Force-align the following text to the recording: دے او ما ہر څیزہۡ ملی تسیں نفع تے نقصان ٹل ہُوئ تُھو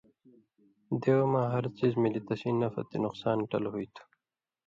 دے 1.01 1.11
او 1.17 1.23
ما 1.31 1.41
ہر 1.53 1.65
څیزہۡ 1.77 2.01
ملی 2.01 2.21
تسیں 2.27 2.55
نفع 2.61 2.83
تے 2.89 2.97
نقصان 3.05 3.37
ٹل 3.49 3.63
ہُوئ 3.71 3.87
تُھو 3.93 4.03